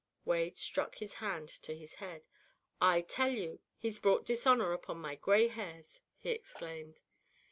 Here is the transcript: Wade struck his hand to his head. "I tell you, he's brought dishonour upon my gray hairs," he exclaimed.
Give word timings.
Wade 0.25 0.57
struck 0.57 0.95
his 0.95 1.13
hand 1.21 1.47
to 1.47 1.75
his 1.75 1.93
head. 2.01 2.23
"I 2.81 3.01
tell 3.01 3.29
you, 3.29 3.59
he's 3.77 3.99
brought 3.99 4.25
dishonour 4.25 4.73
upon 4.73 4.97
my 4.97 5.13
gray 5.13 5.47
hairs," 5.47 6.01
he 6.17 6.31
exclaimed. 6.31 6.99